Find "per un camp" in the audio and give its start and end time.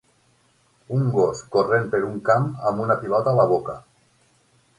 1.91-2.49